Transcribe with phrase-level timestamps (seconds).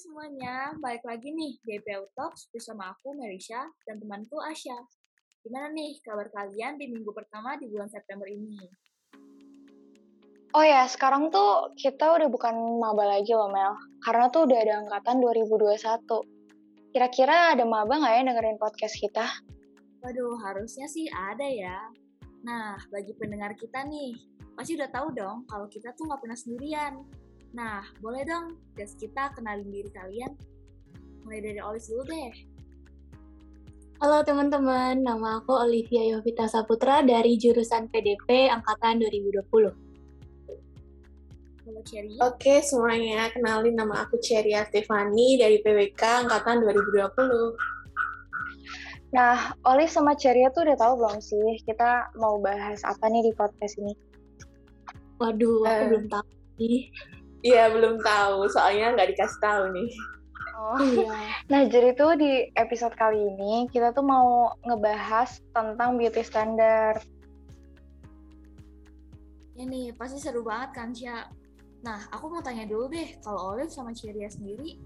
[0.00, 4.80] semuanya, balik lagi nih di EPU Talks bersama aku Merisha dan temanku Asya.
[5.44, 8.56] Gimana nih kabar kalian di minggu pertama di bulan September ini?
[10.56, 14.74] Oh ya, sekarang tuh kita udah bukan maba lagi loh Mel, karena tuh udah ada
[14.88, 15.76] angkatan 2021.
[16.96, 19.28] Kira-kira ada maba nggak ya dengerin podcast kita?
[20.00, 21.76] Waduh, harusnya sih ada ya.
[22.40, 24.16] Nah, bagi pendengar kita nih,
[24.56, 27.04] pasti udah tahu dong kalau kita tuh nggak pernah sendirian.
[27.50, 30.30] Nah, boleh dong guys kita kenalin diri kalian.
[31.26, 32.30] Mulai dari Olis dulu deh.
[34.00, 39.76] Halo teman-teman, nama aku Olivia Yovita Saputra dari jurusan PDP Angkatan 2020.
[41.68, 42.16] Halo Cherry.
[42.24, 47.52] Oke semuanya, kenalin nama aku Cherry Stefani dari PWK Angkatan 2020.
[49.10, 53.32] Nah, Oli sama Ceria tuh udah tahu belum sih kita mau bahas apa nih di
[53.34, 53.90] podcast ini?
[55.18, 55.88] Waduh, aku Eh.
[55.90, 56.78] belum tahu sih.
[57.40, 59.90] Iya belum tahu, soalnya nggak dikasih tahu nih.
[60.60, 60.76] Oh.
[60.76, 61.16] Iya.
[61.48, 67.00] Nah, jadi tuh di episode kali ini kita tuh mau ngebahas tentang beauty standard.
[69.56, 71.32] Ya nih, pasti seru banget kan, Cia?
[71.80, 74.76] Nah, aku mau tanya dulu deh, kalau Olive sama Ceria sendiri,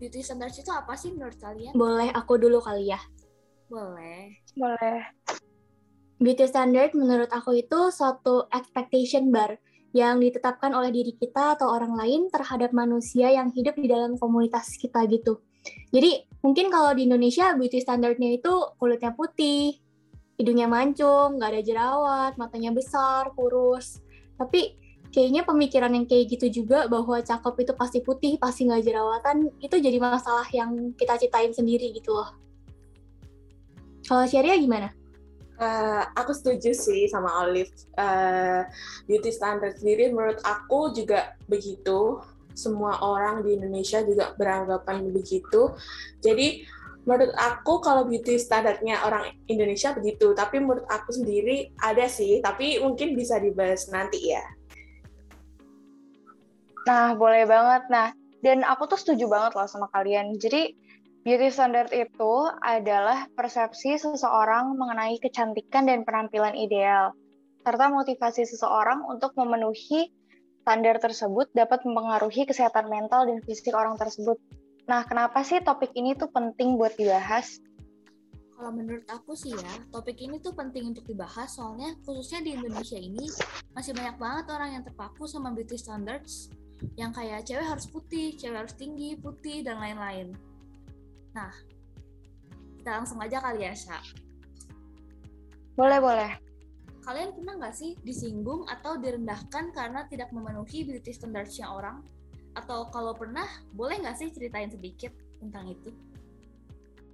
[0.00, 1.76] beauty standards itu apa sih menurut kalian?
[1.76, 3.00] Boleh aku dulu kali ya.
[3.68, 4.40] Boleh.
[4.56, 5.04] Boleh.
[6.16, 9.60] Beauty standard menurut aku itu suatu expectation bar
[9.96, 14.76] yang ditetapkan oleh diri kita atau orang lain terhadap manusia yang hidup di dalam komunitas
[14.76, 15.40] kita gitu.
[15.92, 19.80] Jadi mungkin kalau di Indonesia beauty standardnya itu kulitnya putih,
[20.36, 24.00] hidungnya mancung, nggak ada jerawat, matanya besar, kurus.
[24.36, 24.76] Tapi
[25.08, 29.76] kayaknya pemikiran yang kayak gitu juga bahwa cakep itu pasti putih, pasti nggak jerawatan, itu
[29.80, 32.28] jadi masalah yang kita ciptain sendiri gitu loh.
[34.04, 34.97] Kalau Syaria gimana?
[35.58, 37.74] Eh, aku setuju sih sama Olive.
[37.98, 38.62] Eh,
[39.10, 42.22] beauty standard sendiri menurut aku juga begitu.
[42.54, 45.74] Semua orang di Indonesia juga beranggapan begitu.
[46.22, 46.62] Jadi
[47.02, 52.78] menurut aku kalau beauty standarnya orang Indonesia begitu, tapi menurut aku sendiri ada sih, tapi
[52.78, 54.44] mungkin bisa dibahas nanti ya.
[56.86, 57.82] Nah, boleh banget.
[57.90, 58.14] Nah,
[58.46, 60.38] dan aku tuh setuju banget loh sama kalian.
[60.38, 60.72] Jadi,
[61.28, 67.12] beauty standard itu adalah persepsi seseorang mengenai kecantikan dan penampilan ideal,
[67.60, 70.08] serta motivasi seseorang untuk memenuhi
[70.64, 74.40] standar tersebut dapat mempengaruhi kesehatan mental dan fisik orang tersebut.
[74.88, 77.60] Nah, kenapa sih topik ini tuh penting buat dibahas?
[78.56, 82.96] Kalau menurut aku sih ya, topik ini tuh penting untuk dibahas soalnya khususnya di Indonesia
[82.96, 83.28] ini
[83.76, 86.48] masih banyak banget orang yang terpaku sama beauty standards
[86.96, 90.47] yang kayak cewek harus putih, cewek harus tinggi, putih, dan lain-lain.
[91.38, 91.54] Nah,
[92.82, 94.02] kita langsung aja kali ya, Sya.
[95.78, 96.32] Boleh, boleh.
[97.06, 102.02] Kalian pernah nggak sih disinggung atau direndahkan karena tidak memenuhi beauty standards-nya orang?
[102.58, 105.94] Atau kalau pernah, boleh nggak sih ceritain sedikit tentang itu?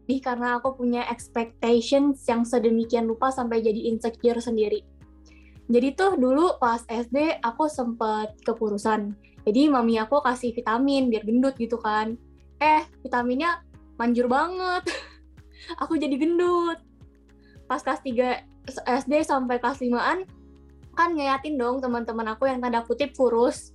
[0.08, 4.80] Nih karena aku punya expectations yang sedemikian lupa sampai jadi insecure sendiri.
[5.68, 9.16] Jadi tuh dulu pas SD aku sempet kepurusan.
[9.44, 12.16] Jadi mami aku kasih vitamin biar gendut gitu kan.
[12.60, 13.64] Eh, vitaminnya
[13.96, 14.84] manjur banget.
[15.82, 16.78] aku jadi gendut.
[17.66, 18.44] Pas kelas 3
[19.04, 20.24] SD sampai kelas 5-an
[20.94, 23.74] kan ngeliatin dong teman-teman aku yang tanda kutip kurus.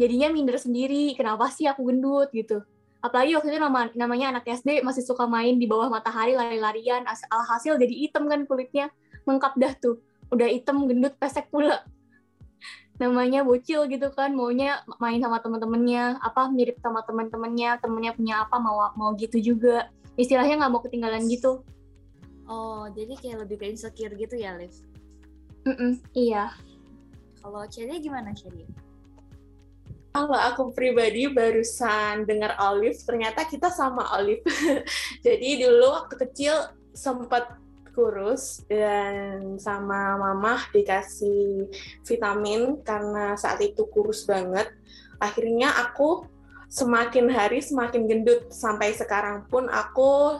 [0.00, 2.64] Jadinya minder sendiri, kenapa sih aku gendut gitu
[3.00, 7.24] apalagi waktu itu nama, namanya anak SD masih suka main di bawah matahari lari-larian as-
[7.32, 8.92] alhasil jadi hitam kan kulitnya
[9.24, 9.96] lengkap dah tuh
[10.28, 11.80] udah hitam gendut pesek pula
[13.00, 18.60] namanya bocil gitu kan maunya main sama temen-temennya apa mirip sama temen-temennya temennya punya apa
[18.60, 19.88] mau mau gitu juga
[20.20, 21.64] istilahnya nggak mau ketinggalan gitu
[22.50, 24.74] Oh, jadi kayak lebih ke insecure gitu ya, Liv?
[25.70, 26.50] Mm-mm, iya
[27.38, 28.66] Kalau Ceria gimana, Ceria?
[30.10, 34.42] Kalau aku pribadi barusan dengar Olive, ternyata kita sama Olive.
[35.26, 37.54] Jadi dulu waktu kecil sempat
[37.92, 41.68] kurus dan sama mama dikasih
[42.06, 44.70] vitamin karena saat itu kurus banget.
[45.20, 46.24] Akhirnya aku
[46.70, 50.38] semakin hari semakin gendut sampai sekarang pun aku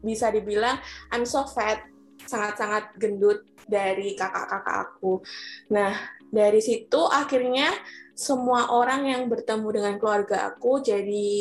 [0.00, 0.80] bisa dibilang
[1.12, 1.84] I'm so fat,
[2.24, 5.20] sangat-sangat gendut dari kakak-kakak aku.
[5.68, 5.92] Nah,
[6.32, 7.70] dari situ akhirnya
[8.16, 11.36] semua orang yang bertemu dengan keluarga aku jadi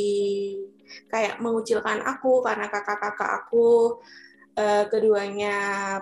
[1.08, 3.98] kayak mengucilkan aku karena kakak-kakak aku
[4.56, 5.56] eh, keduanya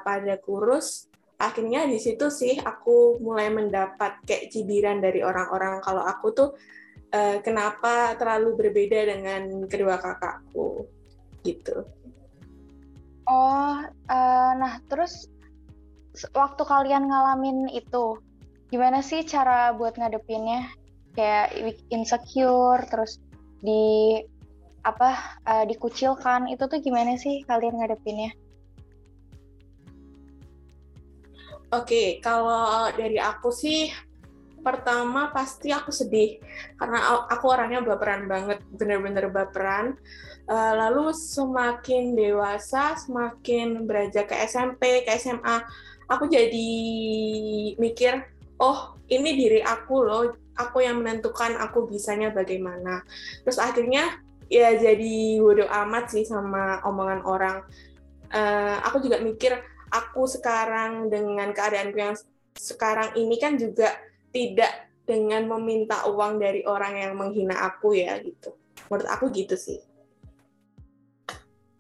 [0.05, 1.09] pada kurus.
[1.41, 6.50] Akhirnya di situ sih aku mulai mendapat kayak cibiran dari orang-orang kalau aku tuh
[7.11, 10.88] eh, kenapa terlalu berbeda dengan kedua kakakku
[11.44, 11.83] gitu.
[13.27, 15.27] Oh, eh, nah terus
[16.31, 18.21] waktu kalian ngalamin itu,
[18.69, 20.69] gimana sih cara buat ngadepinnya?
[21.13, 23.21] Kayak insecure, terus
[23.61, 24.17] di
[24.83, 28.35] apa uh, dikucilkan itu tuh gimana sih kalian ngadepinnya?
[31.73, 33.89] Oke, kalau dari aku sih
[34.61, 36.37] pertama pasti aku sedih
[36.77, 39.97] karena aku orangnya baperan banget, bener-bener baperan.
[40.45, 45.65] Uh, lalu semakin dewasa, semakin beranjak ke SMP, ke SMA,
[46.05, 46.69] aku jadi
[47.81, 48.21] mikir,
[48.61, 50.23] oh ini diri aku loh,
[50.53, 53.01] aku yang menentukan aku bisanya bagaimana.
[53.41, 57.65] Terus akhirnya ya jadi bodoh amat sih sama omongan orang.
[58.29, 59.57] Uh, aku juga mikir
[59.94, 62.18] aku sekarang dengan keadaanku yang
[62.57, 63.94] sekarang ini kan juga
[64.34, 68.57] tidak dengan meminta uang dari orang yang menghina aku ya gitu.
[68.90, 69.78] Menurut aku gitu sih.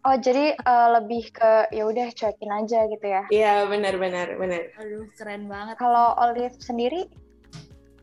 [0.03, 3.23] Oh jadi uh, lebih ke ya udah cuekin aja gitu ya?
[3.31, 4.75] Iya benar benar benar.
[4.75, 5.79] Aduh keren banget.
[5.79, 7.07] Kalau Olive sendiri?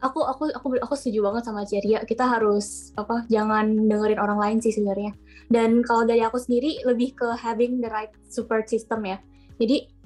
[0.01, 2.01] Aku aku aku aku setuju banget sama Ceria.
[2.09, 5.13] Kita harus apa jangan dengerin orang lain sih sebenarnya.
[5.53, 9.21] Dan kalau dari aku sendiri lebih ke having the right support system ya.
[9.61, 10.00] Jadi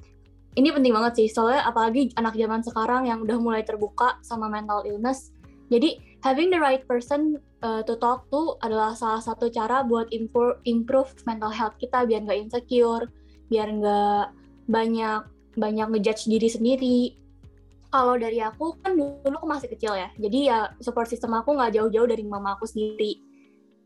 [0.55, 4.87] ini penting banget sih soalnya apalagi anak zaman sekarang yang udah mulai terbuka sama mental
[4.87, 5.35] illness.
[5.73, 10.62] Jadi having the right person uh, to talk to adalah salah satu cara buat improve,
[10.69, 13.11] improve mental health kita biar nggak insecure
[13.51, 14.25] biar nggak
[14.71, 15.21] banyak
[15.59, 17.01] banyak ngejudge diri sendiri.
[17.91, 21.79] Kalau dari aku kan dulu aku masih kecil ya jadi ya support system aku nggak
[21.79, 23.19] jauh-jauh dari mama aku sendiri.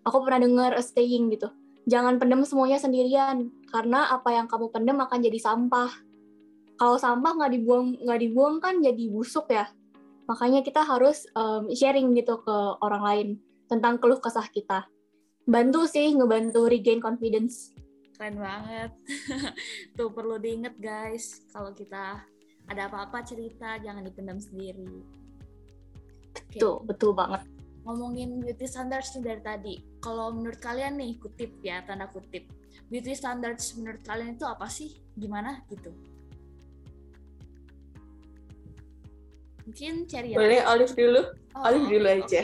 [0.05, 1.49] Aku pernah dengar a saying gitu.
[1.88, 6.07] Jangan pendem semuanya sendirian karena apa yang kamu pendem akan jadi sampah
[6.78, 9.66] kalau sampah nggak dibuang nggak dibuang kan jadi busuk ya.
[10.30, 13.28] Makanya kita harus um, sharing gitu ke orang lain
[13.66, 14.86] tentang keluh kesah kita.
[15.42, 17.75] Bantu sih ngebantu regain confidence.
[18.14, 18.94] Keren banget.
[19.98, 21.42] Tuh perlu diinget guys.
[21.50, 22.22] Kalau kita
[22.69, 25.02] ada apa-apa cerita jangan dipendam sendiri.
[26.31, 26.86] Betul okay.
[26.94, 27.42] betul banget.
[27.88, 29.74] Ngomongin beauty standards nih dari tadi.
[29.98, 32.46] Kalau menurut kalian nih kutip ya tanda kutip.
[32.92, 35.00] Beauty standards menurut kalian itu apa sih?
[35.16, 35.64] Gimana?
[35.72, 36.18] Gitu
[39.69, 40.32] Mungkin cari.
[40.32, 41.23] Boleh Olive dulu?
[41.53, 42.43] Oh, Olive dulu aja.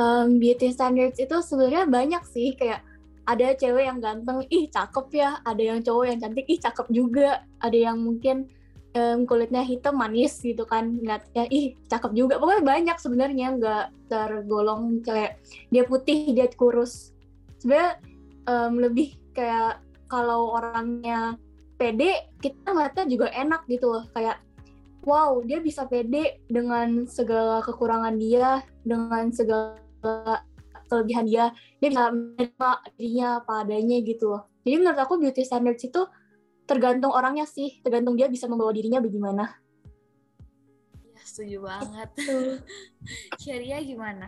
[0.00, 2.80] um, beauty standards itu sebenarnya banyak sih kayak
[3.26, 5.36] ada cewek yang ganteng, ih cakep ya.
[5.44, 7.42] Ada yang cowok yang cantik, ih cakep juga.
[7.60, 8.48] Ada yang mungkin
[8.96, 10.96] um, kulitnya hitam manis gitu kan,
[11.34, 12.38] ya ih cakep juga.
[12.38, 17.12] Pokoknya banyak sebenarnya nggak tergolong kayak dia putih, dia kurus.
[17.60, 17.98] Sebenarnya
[18.46, 21.34] um, lebih kayak kalau orangnya
[21.76, 24.06] pede, kita ngeliatnya juga enak gitu loh.
[24.14, 24.38] Kayak
[25.06, 29.78] wow dia bisa pede dengan segala kekurangan dia dengan segala
[30.86, 31.44] kelebihan dia.
[31.82, 34.42] Dia bisa menerima dirinya apa adanya gitu loh.
[34.62, 36.02] Jadi menurut aku beauty standards itu
[36.66, 37.78] tergantung orangnya sih.
[37.82, 39.44] Tergantung dia bisa membawa dirinya bagaimana.
[41.14, 42.10] Ya setuju banget.
[43.42, 44.26] Syaria gimana?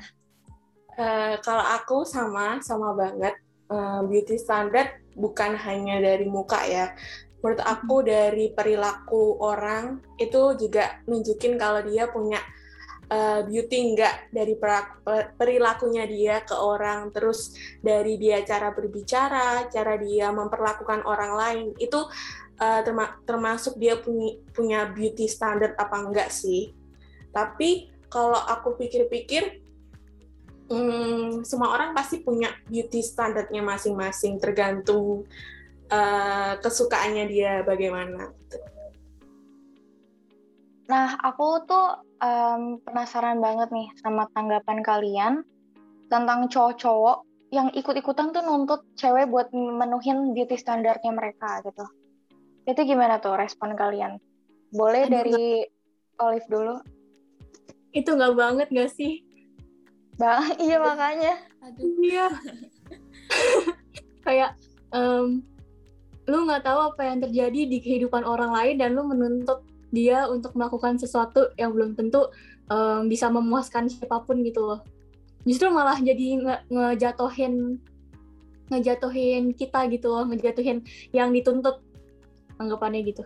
[0.99, 3.35] Uh, kalau aku sama sama banget.
[3.69, 6.97] Uh, beauty standard bukan hanya dari muka ya
[7.39, 12.43] menurut aku dari perilaku orang itu juga nunjukin kalau dia punya
[13.09, 14.55] uh, beauty enggak dari
[15.39, 17.15] perilakunya dia ke orang.
[17.15, 22.03] Terus dari dia cara berbicara cara dia memperlakukan orang lain itu
[22.59, 22.81] uh,
[23.23, 26.75] termasuk dia punya punya beauty standard apa enggak sih?
[27.31, 29.63] Tapi kalau aku pikir-pikir
[30.73, 35.29] hmm, semua orang pasti punya beauty standardnya masing-masing tergantung
[35.93, 38.33] uh, kesukaannya dia bagaimana.
[40.89, 45.35] Nah, aku tuh um, penasaran banget nih sama tanggapan kalian
[46.09, 51.85] tentang cowok-cowok yang ikut-ikutan tuh nuntut cewek buat menuhin beauty standarnya mereka gitu.
[52.69, 54.21] Itu gimana tuh respon kalian?
[54.73, 56.25] Boleh Aduh, dari gak...
[56.25, 56.77] Olive dulu?
[57.93, 59.25] Itu nggak banget gak sih?
[60.21, 61.35] Bang, iya makanya.
[61.65, 61.89] Aduh.
[62.05, 62.27] Iya.
[64.25, 64.51] Kayak
[64.93, 65.41] um,
[66.29, 70.53] lu nggak tahu apa yang terjadi di kehidupan orang lain dan lu menuntut dia untuk
[70.53, 72.29] melakukan sesuatu yang belum tentu
[72.69, 74.81] um, bisa memuaskan siapa pun gitu loh
[75.49, 77.81] justru malah jadi nge ngejatohin
[78.69, 80.85] ngejatuhin kita gitu loh ngejatuhin
[81.17, 81.81] yang dituntut
[82.61, 83.25] anggapannya gitu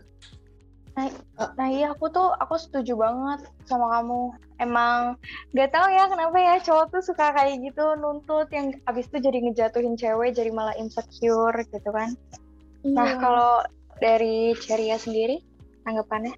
[0.92, 1.09] Nah,
[1.56, 4.37] nah iya aku tuh aku setuju banget sama kamu.
[4.61, 5.16] Emang
[5.56, 9.38] gak tahu ya kenapa ya cowok tuh suka kayak gitu nuntut yang abis itu jadi
[9.40, 12.12] ngejatuhin cewek jadi malah insecure gitu kan.
[12.83, 13.19] Nah, iya.
[13.23, 13.55] kalau
[14.03, 15.39] dari Ceria sendiri,
[15.87, 16.35] tanggapannya?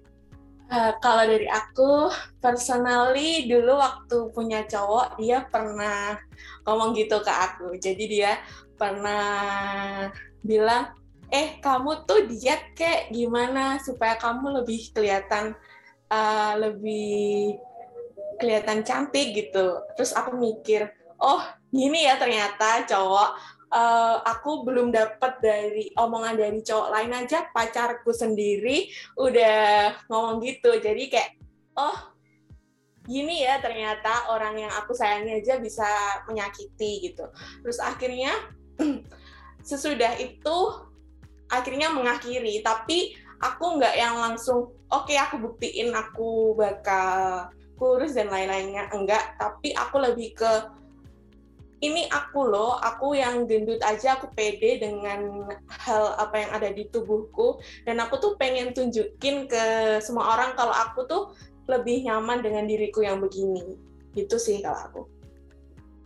[0.65, 2.09] Uh, kalau dari aku,
[2.41, 6.17] personally dulu waktu punya cowok, dia pernah
[6.65, 7.77] ngomong gitu ke aku.
[7.77, 8.41] Jadi dia
[8.77, 10.09] pernah
[10.41, 10.93] bilang,
[11.29, 15.53] eh kamu tuh diet kayak gimana supaya kamu lebih kelihatan
[16.09, 17.57] uh, lebih
[18.41, 19.81] kelihatan cantik gitu.
[19.97, 20.89] Terus aku mikir,
[21.21, 27.51] oh gini ya ternyata cowok uh, aku belum dapat dari omongan dari cowok lain aja
[27.51, 28.87] pacarku sendiri
[29.19, 30.79] udah ngomong gitu.
[30.79, 31.35] Jadi kayak
[31.75, 32.15] oh
[33.05, 35.85] gini ya ternyata orang yang aku sayangi aja bisa
[36.25, 37.27] menyakiti gitu.
[37.61, 38.31] Terus akhirnya
[39.69, 40.57] sesudah itu
[41.51, 42.63] akhirnya mengakhiri.
[42.63, 43.13] Tapi
[43.43, 48.87] aku nggak yang langsung oke okay, aku buktiin aku bakal kurus dan lain-lainnya.
[48.95, 50.51] Enggak tapi aku lebih ke
[51.85, 56.89] ini aku loh, aku yang gendut aja aku pede dengan hal apa yang ada di
[56.89, 57.61] tubuhku.
[57.85, 59.63] Dan aku tuh pengen tunjukin ke
[60.01, 61.23] semua orang kalau aku tuh
[61.69, 63.77] lebih nyaman dengan diriku yang begini.
[64.17, 65.01] Gitu sih kalau aku.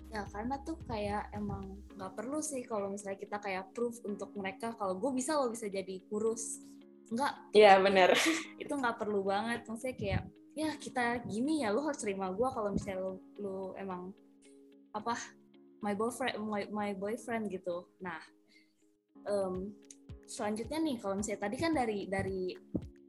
[0.10, 4.74] Ya karena tuh kayak emang nggak perlu sih kalau misalnya kita kayak proof untuk mereka
[4.74, 6.66] kalau gue bisa lo bisa jadi kurus.
[7.14, 8.14] Enggak ya benar
[8.62, 9.70] itu nggak perlu banget.
[9.70, 10.24] Maksudnya kayak
[10.58, 14.10] ya kita gini ya lo harus terima gue kalau misalnya lo, lo emang
[14.98, 15.14] apa
[15.80, 18.20] my boyfriend my, my boyfriend gitu nah
[19.28, 19.72] um,
[20.30, 22.54] selanjutnya nih kalau misalnya tadi kan dari dari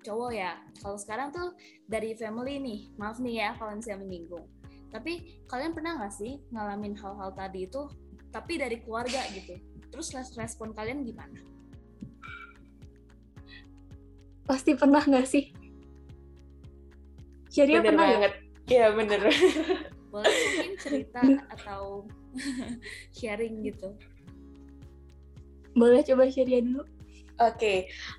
[0.00, 0.56] cowok ya.
[0.80, 1.52] Kalau sekarang tuh
[1.84, 4.46] dari family nih, maaf nih ya kalau misalnya menyinggung.
[4.90, 7.86] Tapi kalian pernah nggak sih ngalamin hal-hal tadi itu,
[8.34, 9.54] tapi dari keluarga gitu?
[9.90, 11.38] Terus respon kalian gimana?
[14.48, 15.54] Pasti pernah nggak sih?
[17.50, 18.32] Jadi bener pernah banget.
[18.70, 19.20] Iya bener.
[20.10, 21.22] Boleh mungkin cerita
[21.54, 22.04] atau
[23.16, 23.94] sharing gitu.
[25.74, 26.82] Boleh coba share dulu.
[27.40, 27.78] Oke, okay.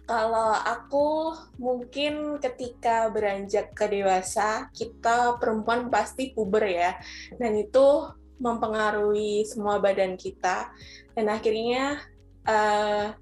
[0.09, 6.97] kalau aku mungkin ketika beranjak ke dewasa, kita perempuan pasti puber ya,
[7.37, 8.09] dan itu
[8.41, 10.73] mempengaruhi semua badan kita.
[11.13, 12.01] Dan akhirnya
[12.49, 13.13] uh,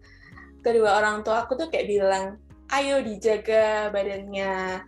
[0.64, 2.40] kedua orang tua aku tuh kayak bilang,
[2.72, 4.80] ayo dijaga badannya,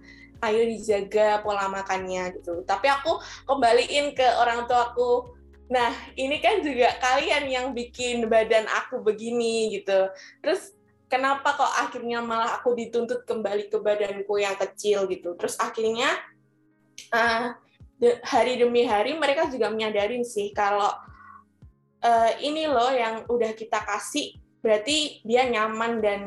[0.41, 2.65] ayo dijaga pola makannya gitu.
[2.65, 5.38] Tapi aku kembaliin ke orang tua aku,
[5.69, 10.10] nah ini kan juga kalian yang bikin badan aku begini gitu.
[10.41, 10.81] Terus
[11.12, 16.07] kenapa kok akhirnya malah aku dituntut kembali ke badanku yang kecil gitu terus akhirnya
[17.12, 17.51] uh,
[18.24, 20.88] hari demi hari mereka juga menyadarin sih kalau
[22.00, 26.21] uh, ini loh yang udah kita kasih berarti dia nyaman dan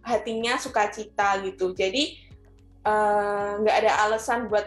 [0.00, 2.16] hatinya sukacita gitu jadi
[3.60, 4.66] nggak uh, ada alasan buat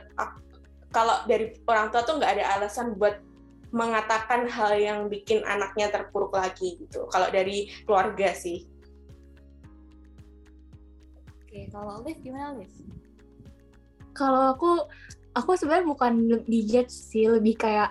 [0.92, 3.22] kalau dari orang tua tuh nggak ada alasan buat
[3.70, 8.66] mengatakan hal yang bikin anaknya terpuruk lagi gitu kalau dari keluarga sih
[11.50, 12.78] Oke, kalau Olive gimana Olive?
[14.14, 14.86] Kalau aku,
[15.34, 16.14] aku sebenarnya bukan
[16.46, 17.90] di judge sih, lebih kayak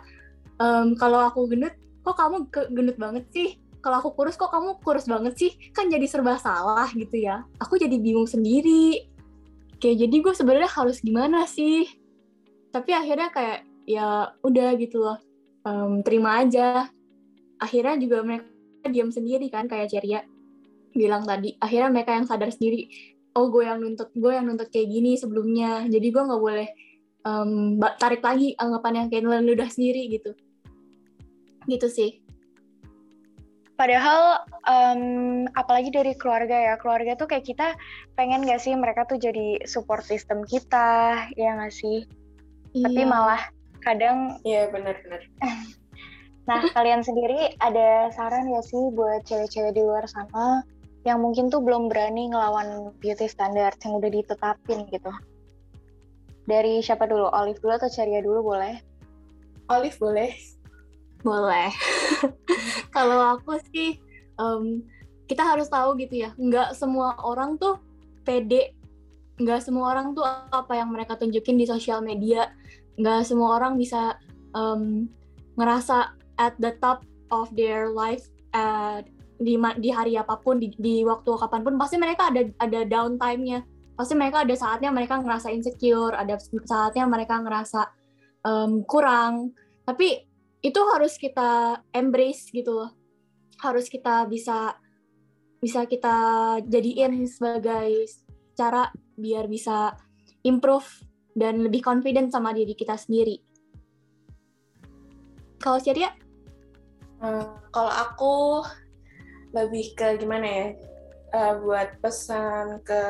[0.63, 1.75] um, kalau aku gendut,
[2.07, 3.59] kok kamu gendut banget sih?
[3.83, 5.51] Kalau aku kurus, kok kamu kurus banget sih?
[5.75, 7.43] Kan jadi serba salah gitu ya.
[7.59, 9.11] Aku jadi bingung sendiri.
[9.79, 11.87] Kayak jadi gue sebenarnya harus gimana sih?
[12.75, 13.59] Tapi akhirnya kayak
[13.89, 15.19] ya udah gitu loh,
[15.65, 16.91] um, terima aja.
[17.59, 18.47] Akhirnya juga mereka
[18.91, 20.21] diam sendiri kan kayak Ceria
[20.93, 21.55] bilang tadi.
[21.63, 22.91] Akhirnya mereka yang sadar sendiri
[23.39, 26.69] oh gue yang nuntut gue yang nuntut kayak gini sebelumnya jadi gue nggak boleh
[27.23, 30.35] um, tarik lagi anggapan yang kayak udah sendiri gitu
[31.71, 32.19] gitu sih
[33.79, 37.79] Padahal um, apalagi dari keluarga ya, keluarga tuh kayak kita
[38.19, 42.03] pengen gak sih mereka tuh jadi support system kita, ya gak sih?
[42.75, 42.91] Iya.
[42.91, 43.39] Tapi malah
[43.87, 44.43] kadang...
[44.43, 45.23] Iya benar-benar.
[46.51, 50.67] nah kalian sendiri ada saran gak sih buat cewek-cewek di luar sana
[51.07, 55.15] yang mungkin tuh belum berani ngelawan beauty standard yang udah ditetapin gitu.
[56.51, 57.31] Dari siapa dulu?
[57.31, 58.75] Olive dulu atau Ceria dulu boleh?
[59.71, 60.35] Olive boleh.
[61.23, 61.71] Boleh.
[62.99, 63.95] Kalau aku sih,
[64.43, 64.83] um,
[65.31, 67.79] kita harus tahu gitu ya, nggak semua orang tuh
[68.27, 68.75] pede,
[69.39, 72.51] nggak semua orang tuh apa yang mereka tunjukin di sosial media,
[72.99, 74.19] nggak semua orang bisa
[74.59, 75.07] um,
[75.55, 76.11] ngerasa
[76.43, 79.07] at the top of their life at
[79.39, 81.75] di di hari apa pun di, di waktu kapan pun.
[81.79, 83.63] Pasti mereka ada ada downtime-nya.
[83.95, 86.35] Pasti mereka ada saatnya mereka ngerasa insecure ada
[86.67, 87.87] saatnya mereka ngerasa
[88.43, 89.55] um, kurang.
[89.87, 90.28] Tapi
[90.63, 92.91] itu harus kita embrace gitu loh.
[93.63, 94.79] Harus kita bisa
[95.59, 96.17] bisa kita
[96.67, 98.07] jadiin sebagai
[98.55, 99.95] cara biar bisa
[100.47, 100.87] improve
[101.35, 103.43] dan lebih confident sama diri kita sendiri.
[105.59, 106.15] Kalau Ceria?
[107.19, 108.35] Hmm, kalau aku
[109.51, 110.69] lebih ke gimana ya?
[111.29, 113.03] Uh, buat pesan ke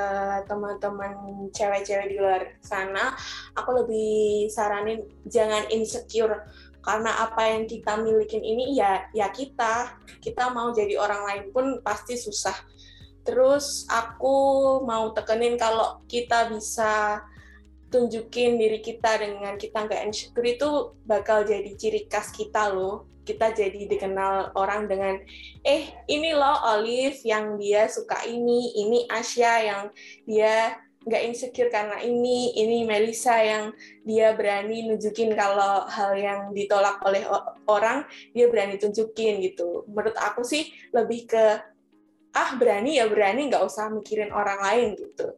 [0.51, 3.15] teman-teman cewek-cewek di luar sana,
[3.55, 6.35] aku lebih saranin jangan insecure
[6.85, 11.67] karena apa yang kita milikin ini ya ya kita kita mau jadi orang lain pun
[11.83, 12.55] pasti susah.
[13.27, 14.37] Terus aku
[14.89, 17.21] mau tekenin kalau kita bisa
[17.89, 20.71] tunjukin diri kita dengan kita nggak insecure itu
[21.09, 25.21] bakal jadi ciri khas kita loh kita jadi dikenal orang dengan
[25.61, 29.83] eh ini loh Olive yang dia suka ini ini Asia yang
[30.25, 33.71] dia nggak insecure karena ini ini Melisa yang
[34.03, 37.23] dia berani nunjukin kalau hal yang ditolak oleh
[37.71, 38.03] orang
[38.35, 39.87] dia berani tunjukin gitu.
[39.87, 41.45] Menurut aku sih lebih ke
[42.35, 45.33] ah berani ya berani nggak usah mikirin orang lain gitu.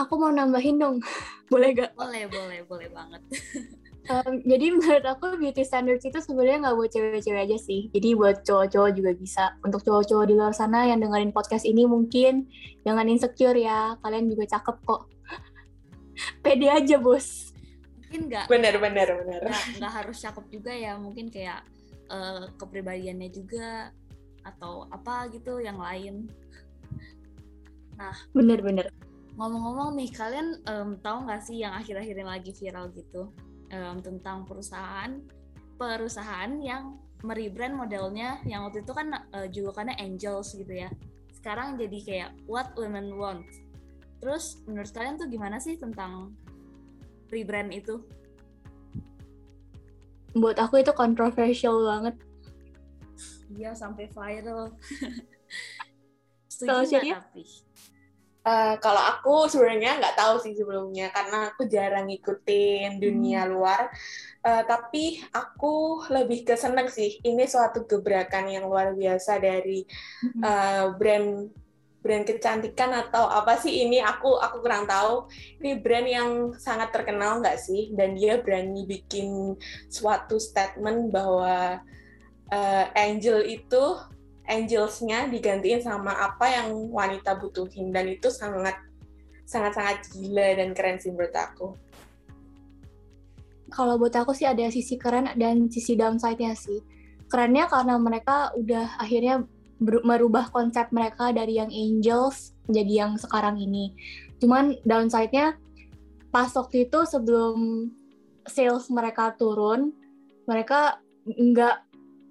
[0.00, 0.96] Aku mau nambahin dong.
[1.52, 3.20] Boleh gak boleh boleh boleh banget
[4.10, 7.86] Um, jadi menurut aku beauty standards itu sebenarnya nggak buat cewek-cewek aja sih.
[7.94, 9.44] Jadi buat cowok-cowok juga bisa.
[9.62, 12.50] Untuk cowok-cowok di luar sana yang dengerin podcast ini mungkin
[12.82, 13.94] jangan insecure ya.
[14.02, 15.06] Kalian juga cakep kok.
[16.42, 17.54] Pede aja bos.
[18.02, 18.46] Mungkin nggak.
[18.50, 19.40] Bener bener bener.
[19.78, 20.98] Nggak harus cakep juga ya.
[20.98, 21.62] Mungkin kayak
[22.10, 23.94] uh, kepribadiannya juga
[24.42, 26.26] atau apa gitu yang lain.
[27.94, 28.16] Nah.
[28.34, 28.90] Bener-bener.
[29.38, 33.30] Ngomong-ngomong nih, kalian um, tahu nggak sih yang akhir-akhir ini lagi viral gitu?
[33.72, 35.18] Um, tentang perusahaan
[35.80, 40.90] perusahaan yang merebrand modelnya yang waktu itu kan uh, julukannya Angels gitu ya.
[41.34, 43.46] Sekarang jadi kayak What Women Want.
[44.22, 46.34] Terus menurut kalian tuh gimana sih tentang
[47.30, 48.02] rebrand itu?
[50.38, 52.14] Buat aku itu kontroversial banget.
[53.52, 54.70] Iya sampai viral.
[56.62, 57.42] Kalau jadi tapi?
[58.42, 63.50] Uh, kalau aku sebenarnya nggak tahu sih sebelumnya karena aku jarang ngikutin dunia hmm.
[63.54, 63.86] luar.
[64.42, 67.22] Uh, tapi aku lebih ke seneng sih.
[67.22, 69.86] Ini suatu gebrakan yang luar biasa dari
[70.42, 71.54] uh, brand
[72.02, 75.30] brand kecantikan atau apa sih ini aku aku kurang tahu.
[75.62, 77.94] Ini brand yang sangat terkenal nggak sih?
[77.94, 79.54] Dan dia berani bikin
[79.86, 81.78] suatu statement bahwa
[82.50, 83.96] uh, Angel itu
[84.46, 88.74] angelsnya digantiin sama apa yang wanita butuhin dan itu sangat
[89.46, 91.66] sangat sangat gila dan keren sih menurut aku.
[93.72, 96.80] Kalau buat aku sih ada sisi keren dan sisi downside-nya sih.
[97.30, 99.48] Kerennya karena mereka udah akhirnya
[99.80, 103.96] merubah konsep mereka dari yang angels menjadi yang sekarang ini.
[104.38, 105.56] Cuman downside-nya
[106.28, 107.88] pas waktu itu sebelum
[108.44, 109.96] sales mereka turun,
[110.44, 111.76] mereka nggak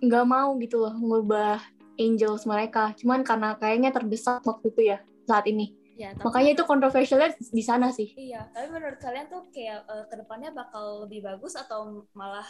[0.01, 1.61] nggak mau gitu loh ngubah
[2.01, 2.97] angels mereka.
[2.97, 4.97] Cuman karena kayaknya terdesak waktu itu ya
[5.29, 5.77] saat ini.
[5.99, 8.17] Ya, tapi, Makanya itu kontroversialnya di sana sih.
[8.17, 12.47] Iya, tapi menurut kalian tuh kayak uh, ke depannya bakal lebih bagus atau malah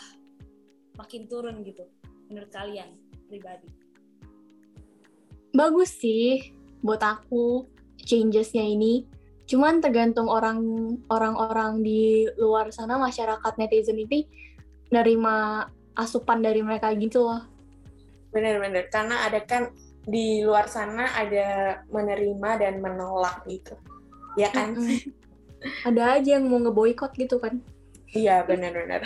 [0.95, 1.83] makin turun gitu?
[2.31, 2.95] Menurut kalian
[3.27, 3.67] pribadi?
[5.51, 7.67] Bagus sih buat aku
[7.99, 9.03] changesnya ini.
[9.51, 10.63] Cuman tergantung orang
[11.11, 14.23] orang-orang di luar sana masyarakat netizen ini
[14.95, 15.67] nerima
[15.99, 17.51] asupan dari mereka gitu loh
[18.32, 23.78] benar-benar karena ada kan di luar sana ada menerima dan menolak gitu.
[24.39, 24.74] Ya kan?
[24.74, 25.88] Mm -hmm.
[25.94, 27.62] ada aja yang mau ngeboikot gitu kan?
[28.12, 29.06] Iya benar-benar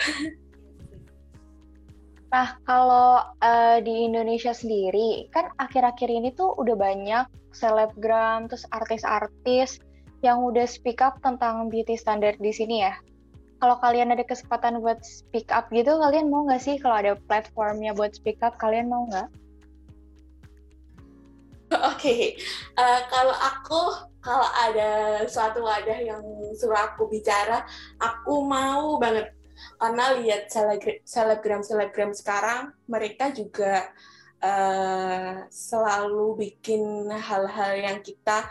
[2.35, 9.79] nah kalau uh, di Indonesia sendiri kan akhir-akhir ini tuh udah banyak selebgram terus artis-artis
[10.19, 12.99] yang udah speak up tentang beauty standard di sini ya
[13.59, 17.95] kalau kalian ada kesempatan buat speak up gitu, kalian mau nggak sih kalau ada platformnya
[17.95, 19.29] buat speak up, kalian mau nggak?
[21.75, 22.23] Oke, okay.
[22.77, 23.81] uh, eh, kalau aku
[24.21, 26.21] kalau ada suatu wadah yang
[26.57, 27.65] suruh aku bicara,
[28.01, 29.33] aku mau banget
[29.79, 30.51] karena lihat
[31.07, 33.87] selebgram selebgram sekarang mereka juga
[34.43, 38.47] uh, selalu bikin hal-hal yang kita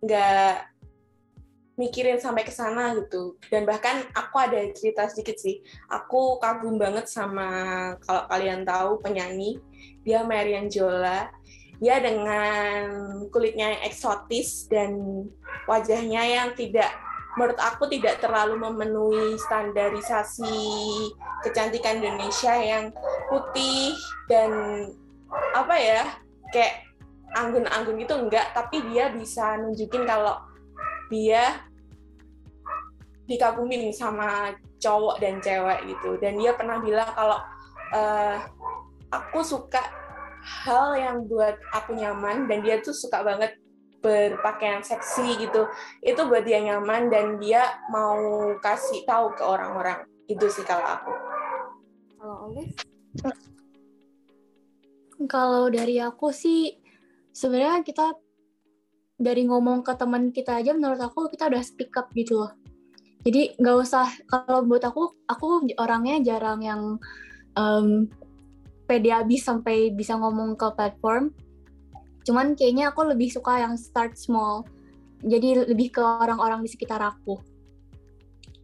[0.00, 0.75] nggak
[1.76, 3.36] mikirin sampai ke sana gitu.
[3.52, 5.60] Dan bahkan aku ada cerita sedikit sih.
[5.92, 7.48] Aku kagum banget sama
[8.04, 9.60] kalau kalian tahu penyanyi,
[10.02, 11.28] dia Marian Jola.
[11.76, 12.88] Dia dengan
[13.28, 14.96] kulitnya yang eksotis dan
[15.68, 16.88] wajahnya yang tidak
[17.36, 20.56] menurut aku tidak terlalu memenuhi standarisasi
[21.44, 22.88] kecantikan Indonesia yang
[23.28, 23.92] putih
[24.24, 24.50] dan
[25.52, 26.02] apa ya
[26.48, 26.88] kayak
[27.36, 30.40] anggun-anggun gitu enggak tapi dia bisa nunjukin kalau
[31.12, 31.66] dia
[33.26, 36.18] dikagumin sama cowok dan cewek gitu.
[36.22, 37.38] Dan dia pernah bilang kalau
[37.94, 38.38] uh,
[39.10, 39.82] aku suka
[40.66, 43.58] hal yang buat aku nyaman dan dia tuh suka banget
[44.00, 45.66] berpakaian seksi gitu.
[46.04, 50.06] Itu buat dia nyaman dan dia mau kasih tahu ke orang-orang.
[50.30, 51.12] Itu sih kalau aku.
[52.16, 52.74] Kalau Olive
[55.24, 56.76] kalau dari aku sih
[57.32, 58.12] sebenarnya kita
[59.16, 62.52] dari ngomong ke teman kita aja menurut aku kita udah speak up gitu loh.
[63.24, 66.82] Jadi nggak usah kalau buat aku aku orangnya jarang yang
[67.58, 68.06] um,
[68.86, 71.34] pede abis sampai bisa ngomong ke platform.
[72.22, 74.62] Cuman kayaknya aku lebih suka yang start small.
[75.24, 77.40] Jadi lebih ke orang-orang di sekitar aku.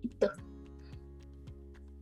[0.04, 0.30] Itu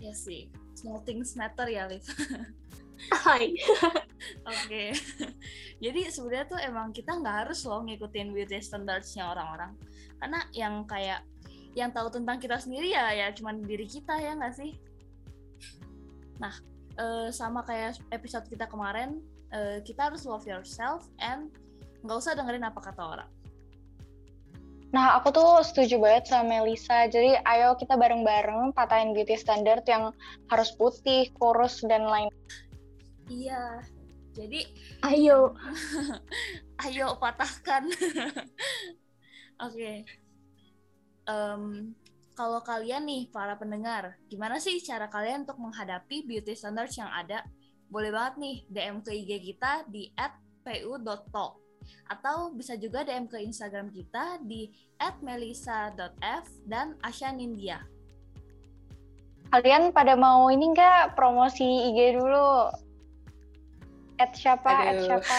[0.00, 2.00] Ya sih, small things matter ya, Liv.
[3.08, 3.54] hai
[4.44, 4.92] Oke.
[5.84, 9.72] Jadi sebenarnya tuh emang kita nggak harus loh ngikutin beauty standards-nya orang-orang.
[10.20, 11.24] Karena yang kayak
[11.72, 14.76] yang tahu tentang kita sendiri ya ya cuman diri kita ya nggak sih?
[16.36, 16.54] Nah,
[16.98, 21.48] eh, sama kayak episode kita kemarin, eh, kita harus love yourself and
[22.04, 23.30] nggak usah dengerin apa kata orang.
[24.90, 27.06] Nah, aku tuh setuju banget sama Melisa.
[27.06, 30.10] Jadi, ayo kita bareng-bareng patahin beauty standard yang
[30.50, 32.26] harus putih, kurus, dan lain.
[33.31, 33.87] Iya.
[34.35, 34.66] Jadi
[35.07, 35.55] ayo
[36.87, 37.87] ayo patahkan.
[39.66, 40.03] Oke.
[41.31, 41.95] Em,
[42.35, 47.47] kalau kalian nih para pendengar, gimana sih cara kalian untuk menghadapi beauty standards yang ada?
[47.90, 50.11] Boleh banget nih DM ke IG kita di
[50.62, 51.59] @pu.talk
[52.07, 54.71] atau bisa juga DM ke Instagram kita di
[55.23, 57.83] @melisa.f dan Asya Nindya.
[59.51, 62.71] Kalian pada mau ini nggak promosi IG dulu?
[64.20, 64.68] At siapa?
[64.68, 65.04] At Aduh.
[65.09, 65.37] siapa?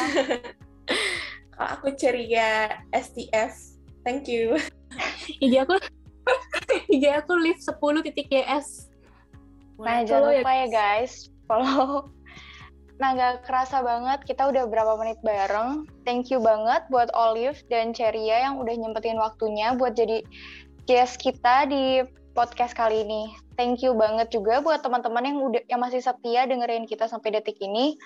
[1.54, 3.54] Kalau aku ceria STF.
[4.02, 4.58] Thank you.
[5.44, 5.78] IG aku
[6.98, 8.92] IG aku live 10 titik YS
[9.82, 12.14] Nah, jangan ya, lupa ya guys, follow.
[13.02, 15.90] Nah, gak kerasa banget, kita udah berapa menit bareng.
[16.06, 20.22] Thank you banget buat Olive dan Ceria yang udah nyempetin waktunya buat jadi
[20.86, 22.06] guest kita di
[22.38, 23.34] podcast kali ini.
[23.58, 27.58] Thank you banget juga buat teman-teman yang udah yang masih setia dengerin kita sampai detik
[27.58, 27.98] ini.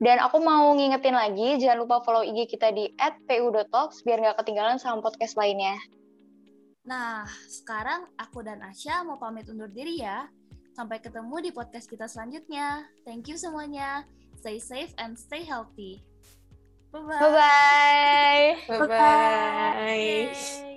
[0.00, 4.80] Dan aku mau ngingetin lagi, jangan lupa follow IG kita di @pu.talks biar nggak ketinggalan
[4.80, 5.76] sama podcast lainnya.
[6.88, 10.24] Nah, sekarang aku dan Asya mau pamit undur diri ya.
[10.72, 12.88] Sampai ketemu di podcast kita selanjutnya.
[13.04, 14.08] Thank you semuanya.
[14.40, 16.00] Stay safe and stay healthy.
[16.96, 17.20] Bye-bye.
[17.20, 18.44] Bye-bye!
[18.88, 20.69] Bye-bye.